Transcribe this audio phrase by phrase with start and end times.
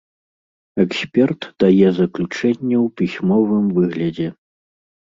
[0.83, 4.27] Эксперт дае заключэнне ў пісьмовым выглядзе.